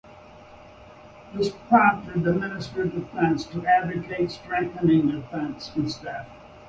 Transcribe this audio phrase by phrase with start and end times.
[1.35, 6.25] This prompted the Minister of Defence to advocate strengthening the defense instead.